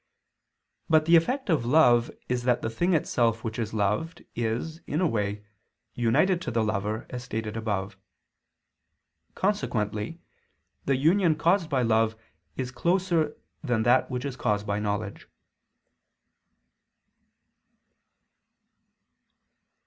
[0.89, 4.99] But the effect of love is that the thing itself which is loved, is, in
[4.99, 5.45] a way,
[5.93, 7.97] united to the lover, as stated above.
[9.35, 10.19] Consequently
[10.85, 12.15] the union caused by love
[12.57, 15.27] is closer than that which is caused by knowledge.